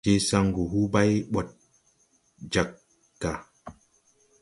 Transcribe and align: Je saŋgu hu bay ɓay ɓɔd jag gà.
Je 0.05 0.13
saŋgu 0.27 0.63
hu 0.71 0.79
bay 0.93 0.93
ɓay 0.93 1.11
ɓɔd 1.31 1.47
jag 2.53 2.69
gà. 3.21 3.31